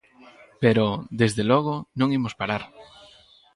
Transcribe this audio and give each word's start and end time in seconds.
Pero, 0.61 0.85
desde 1.21 1.43
logo, 1.51 1.75
non 1.99 2.09
imos 2.17 2.37
parar. 2.39 2.63